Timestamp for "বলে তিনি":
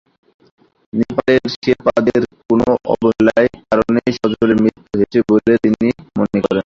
5.29-5.87